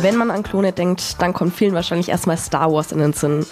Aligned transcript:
Wenn 0.00 0.16
man 0.16 0.30
an 0.30 0.44
Klone 0.44 0.72
denkt, 0.72 1.20
dann 1.20 1.32
kommt 1.32 1.54
vielen 1.54 1.74
wahrscheinlich 1.74 2.08
erstmal 2.08 2.36
Star 2.36 2.72
Wars 2.72 2.92
in 2.92 2.98
den 2.98 3.12
Sinn. 3.14 3.44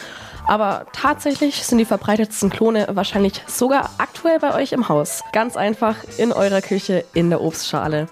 Aber 0.47 0.87
tatsächlich 0.93 1.67
sind 1.67 1.79
die 1.79 1.85
verbreitetsten 1.85 2.51
Klone 2.51 2.87
wahrscheinlich 2.93 3.43
sogar 3.49 3.91
aktuell 3.99 4.39
bei 4.39 4.55
euch 4.55 4.73
im 4.73 4.89
Haus. 4.89 5.25
Ganz 5.33 5.57
einfach 5.57 5.97
in 6.19 6.33
eurer 6.33 6.61
Küche 6.61 7.05
in 7.15 7.31
der 7.31 7.41
Obstschale. 7.41 8.07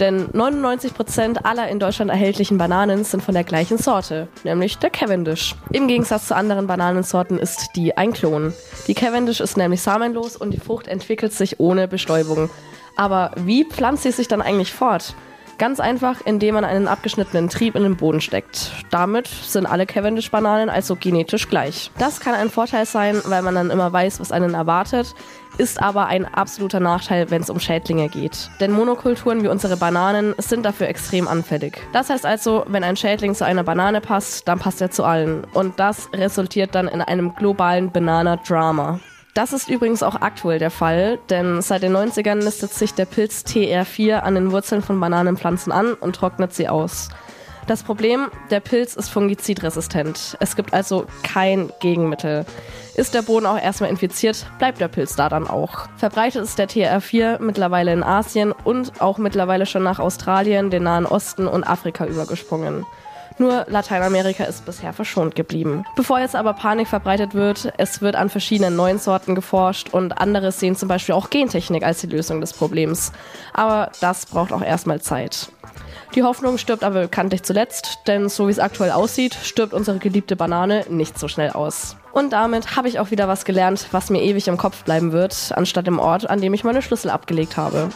Denn 0.00 0.28
99% 0.30 1.44
aller 1.44 1.68
in 1.68 1.78
Deutschland 1.78 2.10
erhältlichen 2.10 2.58
Bananen 2.58 3.04
sind 3.04 3.22
von 3.22 3.34
der 3.34 3.44
gleichen 3.44 3.78
Sorte, 3.78 4.26
nämlich 4.42 4.78
der 4.78 4.90
Cavendish. 4.90 5.54
Im 5.70 5.86
Gegensatz 5.86 6.26
zu 6.26 6.34
anderen 6.34 6.66
Bananensorten 6.66 7.38
ist 7.38 7.70
die 7.76 7.96
ein 7.96 8.12
Klon. 8.12 8.52
Die 8.88 8.94
Cavendish 8.94 9.40
ist 9.40 9.56
nämlich 9.56 9.82
samenlos 9.82 10.36
und 10.36 10.50
die 10.50 10.60
Frucht 10.60 10.88
entwickelt 10.88 11.32
sich 11.32 11.60
ohne 11.60 11.86
Bestäubung. 11.86 12.50
Aber 12.96 13.30
wie 13.36 13.64
pflanzt 13.64 14.02
sie 14.02 14.10
sich 14.10 14.26
dann 14.26 14.42
eigentlich 14.42 14.72
fort? 14.72 15.14
Ganz 15.58 15.80
einfach, 15.80 16.20
indem 16.24 16.54
man 16.54 16.64
einen 16.64 16.86
abgeschnittenen 16.86 17.48
Trieb 17.48 17.74
in 17.74 17.82
den 17.82 17.96
Boden 17.96 18.20
steckt. 18.20 18.70
Damit 18.90 19.26
sind 19.26 19.66
alle 19.66 19.86
Cavendish-Bananen 19.86 20.70
also 20.70 20.94
genetisch 20.94 21.48
gleich. 21.48 21.90
Das 21.98 22.20
kann 22.20 22.34
ein 22.34 22.48
Vorteil 22.48 22.86
sein, 22.86 23.20
weil 23.24 23.42
man 23.42 23.56
dann 23.56 23.70
immer 23.70 23.92
weiß, 23.92 24.20
was 24.20 24.30
einen 24.30 24.54
erwartet, 24.54 25.16
ist 25.56 25.82
aber 25.82 26.06
ein 26.06 26.24
absoluter 26.32 26.78
Nachteil, 26.78 27.30
wenn 27.30 27.42
es 27.42 27.50
um 27.50 27.58
Schädlinge 27.58 28.08
geht. 28.08 28.50
Denn 28.60 28.70
Monokulturen 28.70 29.42
wie 29.42 29.48
unsere 29.48 29.76
Bananen 29.76 30.34
sind 30.38 30.64
dafür 30.64 30.86
extrem 30.86 31.26
anfällig. 31.26 31.80
Das 31.92 32.08
heißt 32.08 32.24
also, 32.24 32.64
wenn 32.68 32.84
ein 32.84 32.96
Schädling 32.96 33.34
zu 33.34 33.44
einer 33.44 33.64
Banane 33.64 34.00
passt, 34.00 34.46
dann 34.46 34.60
passt 34.60 34.80
er 34.80 34.92
zu 34.92 35.02
allen. 35.02 35.44
Und 35.54 35.80
das 35.80 36.08
resultiert 36.12 36.76
dann 36.76 36.86
in 36.86 37.02
einem 37.02 37.34
globalen 37.34 37.90
Banana-Drama. 37.90 39.00
Das 39.38 39.52
ist 39.52 39.68
übrigens 39.68 40.02
auch 40.02 40.16
aktuell 40.20 40.58
der 40.58 40.72
Fall, 40.72 41.20
denn 41.30 41.62
seit 41.62 41.84
den 41.84 41.96
90ern 41.96 42.42
nistet 42.42 42.74
sich 42.74 42.94
der 42.94 43.04
Pilz 43.04 43.44
TR4 43.46 44.16
an 44.16 44.34
den 44.34 44.50
Wurzeln 44.50 44.82
von 44.82 44.98
Bananenpflanzen 44.98 45.70
an 45.70 45.94
und 45.94 46.16
trocknet 46.16 46.52
sie 46.52 46.68
aus. 46.68 47.08
Das 47.68 47.84
Problem, 47.84 48.32
der 48.50 48.58
Pilz 48.58 48.96
ist 48.96 49.10
fungizidresistent. 49.10 50.36
Es 50.40 50.56
gibt 50.56 50.74
also 50.74 51.06
kein 51.22 51.70
Gegenmittel. 51.78 52.46
Ist 52.96 53.14
der 53.14 53.22
Boden 53.22 53.46
auch 53.46 53.62
erstmal 53.62 53.90
infiziert, 53.90 54.44
bleibt 54.58 54.80
der 54.80 54.88
Pilz 54.88 55.14
da 55.14 55.28
dann 55.28 55.46
auch. 55.46 55.86
Verbreitet 55.98 56.42
ist 56.42 56.58
der 56.58 56.68
TR4 56.68 57.40
mittlerweile 57.40 57.92
in 57.92 58.02
Asien 58.02 58.50
und 58.50 59.00
auch 59.00 59.18
mittlerweile 59.18 59.66
schon 59.66 59.84
nach 59.84 60.00
Australien, 60.00 60.70
den 60.70 60.82
Nahen 60.82 61.06
Osten 61.06 61.46
und 61.46 61.62
Afrika 61.62 62.06
übergesprungen. 62.06 62.84
Nur 63.38 63.66
Lateinamerika 63.68 64.44
ist 64.44 64.66
bisher 64.66 64.92
verschont 64.92 65.36
geblieben. 65.36 65.84
Bevor 65.94 66.18
jetzt 66.18 66.34
aber 66.34 66.54
Panik 66.54 66.88
verbreitet 66.88 67.34
wird, 67.34 67.72
es 67.78 68.02
wird 68.02 68.16
an 68.16 68.28
verschiedenen 68.30 68.74
neuen 68.74 68.98
Sorten 68.98 69.34
geforscht 69.36 69.90
und 69.92 70.20
andere 70.20 70.50
sehen 70.50 70.74
zum 70.74 70.88
Beispiel 70.88 71.14
auch 71.14 71.30
Gentechnik 71.30 71.84
als 71.84 72.00
die 72.00 72.08
Lösung 72.08 72.40
des 72.40 72.52
Problems. 72.52 73.12
Aber 73.52 73.92
das 74.00 74.26
braucht 74.26 74.52
auch 74.52 74.62
erstmal 74.62 75.00
Zeit. 75.00 75.50
Die 76.14 76.22
Hoffnung 76.22 76.58
stirbt 76.58 76.84
aber 76.84 77.02
bekanntlich 77.02 77.42
zuletzt, 77.42 77.98
denn 78.06 78.28
so 78.28 78.48
wie 78.48 78.50
es 78.50 78.58
aktuell 78.58 78.90
aussieht, 78.90 79.36
stirbt 79.42 79.74
unsere 79.74 79.98
geliebte 79.98 80.36
Banane 80.36 80.86
nicht 80.88 81.18
so 81.18 81.28
schnell 81.28 81.50
aus. 81.50 81.96
Und 82.12 82.32
damit 82.32 82.76
habe 82.76 82.88
ich 82.88 82.98
auch 82.98 83.10
wieder 83.10 83.28
was 83.28 83.44
gelernt, 83.44 83.88
was 83.92 84.10
mir 84.10 84.22
ewig 84.22 84.48
im 84.48 84.56
Kopf 84.56 84.82
bleiben 84.84 85.12
wird, 85.12 85.52
anstatt 85.54 85.86
im 85.86 85.98
Ort, 85.98 86.28
an 86.28 86.40
dem 86.40 86.54
ich 86.54 86.64
meine 86.64 86.82
Schlüssel 86.82 87.10
abgelegt 87.10 87.56
habe. 87.56 87.90